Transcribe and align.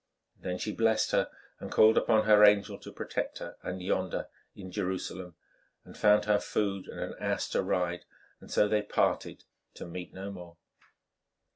Then 0.39 0.57
she 0.57 0.71
blessed 0.71 1.11
her, 1.11 1.29
and 1.59 1.71
called 1.71 1.95
upon 1.95 2.25
her 2.25 2.43
angel 2.43 2.79
to 2.79 2.91
protect 2.91 3.37
her 3.37 3.55
yonder 3.63 4.29
in 4.55 4.71
Jerusalem, 4.71 5.35
and 5.85 5.95
found 5.95 6.25
her 6.25 6.39
food 6.39 6.87
and 6.87 6.99
an 6.99 7.15
ass 7.19 7.47
to 7.49 7.61
ride; 7.61 8.05
and 8.39 8.49
so 8.49 8.67
they 8.67 8.81
parted, 8.81 9.43
to 9.75 9.85
meet 9.85 10.11
no 10.11 10.31
more. 10.31 10.57